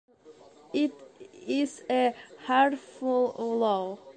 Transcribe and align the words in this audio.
It 0.73 0.93
is 1.45 1.83
a 1.87 2.15
harmful 2.47 3.35
law. 3.37 3.99